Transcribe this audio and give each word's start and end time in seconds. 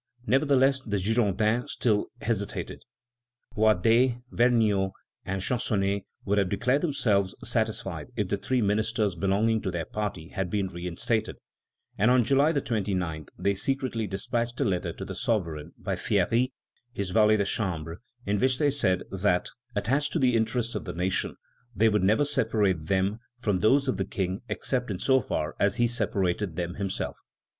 Nevertheless, 0.25 0.81
the 0.81 0.97
Girondins 0.97 1.73
still 1.73 2.07
hesitated. 2.21 2.81
Guadet, 3.53 4.17
Vergniaud, 4.31 4.93
and 5.25 5.41
Gensonné 5.43 6.05
would 6.25 6.39
have 6.39 6.49
declared 6.49 6.81
themselves 6.81 7.35
satisfied 7.43 8.07
if 8.15 8.27
the 8.27 8.37
three 8.37 8.63
ministers 8.63 9.13
belonging 9.13 9.61
to 9.61 9.69
their 9.69 9.85
party 9.85 10.29
had 10.29 10.49
been 10.49 10.69
reinstated, 10.69 11.35
and 11.99 12.09
on 12.09 12.23
July 12.23 12.51
29 12.51 13.27
they 13.37 13.53
secretly 13.53 14.07
despatched 14.07 14.59
a 14.59 14.65
letter 14.65 14.91
to 14.91 15.05
the 15.05 15.13
sovereign, 15.13 15.71
by 15.77 15.95
Thierry, 15.95 16.51
his 16.91 17.11
valet 17.11 17.37
de 17.37 17.45
chambre, 17.45 17.97
in 18.25 18.39
which 18.39 18.57
they 18.57 18.71
said 18.71 19.03
that, 19.11 19.49
"attached 19.75 20.13
to 20.13 20.17
the 20.17 20.35
interests 20.35 20.73
of 20.73 20.85
the 20.85 20.93
nation, 20.93 21.35
they 21.75 21.89
would 21.89 22.01
never 22.03 22.25
separate 22.25 22.87
them 22.87 23.19
from 23.39 23.59
those 23.59 23.87
of 23.87 23.97
the 23.97 24.05
King 24.05 24.41
except 24.49 24.89
in 24.89 24.97
so 24.97 25.19
far 25.21 25.55
as 25.59 25.75
he 25.75 25.85
separated 25.85 26.55
them 26.55 26.73
himself." 26.81 27.19